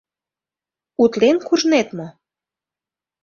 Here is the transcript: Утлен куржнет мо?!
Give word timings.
Утлен 1.03 1.37
куржнет 1.47 1.89
мо?! 1.97 2.07